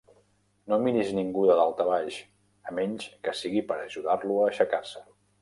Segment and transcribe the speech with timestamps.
[0.71, 2.17] No miris ningú de dalt a baix,
[2.71, 5.07] a menys que sigui per ajudar-lo a aixecar-se.